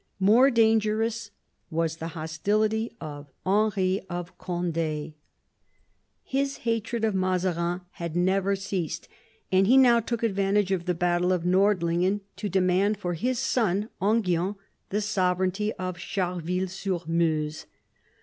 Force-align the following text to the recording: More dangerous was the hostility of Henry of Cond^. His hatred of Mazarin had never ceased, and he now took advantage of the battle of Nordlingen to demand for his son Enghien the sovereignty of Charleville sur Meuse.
More 0.19 0.49
dangerous 0.49 1.29
was 1.69 1.97
the 1.97 2.07
hostility 2.17 2.91
of 2.99 3.27
Henry 3.45 4.01
of 4.09 4.35
Cond^. 4.39 5.13
His 6.23 6.57
hatred 6.57 7.05
of 7.05 7.13
Mazarin 7.13 7.81
had 7.91 8.15
never 8.15 8.55
ceased, 8.55 9.07
and 9.51 9.67
he 9.67 9.77
now 9.77 9.99
took 9.99 10.23
advantage 10.23 10.71
of 10.71 10.85
the 10.85 10.95
battle 10.95 11.31
of 11.31 11.45
Nordlingen 11.45 12.21
to 12.37 12.49
demand 12.49 12.97
for 12.97 13.13
his 13.13 13.37
son 13.37 13.89
Enghien 14.01 14.55
the 14.89 15.01
sovereignty 15.01 15.71
of 15.73 15.99
Charleville 15.99 16.67
sur 16.67 17.01
Meuse. 17.05 17.67